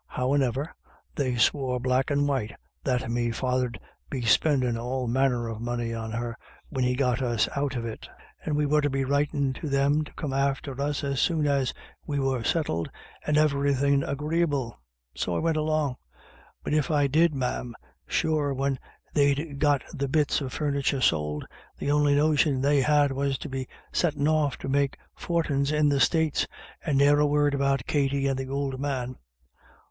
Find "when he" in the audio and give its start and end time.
6.69-6.95